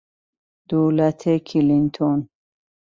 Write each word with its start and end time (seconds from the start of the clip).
دولت 0.71 1.29
کلینتون 1.47 2.29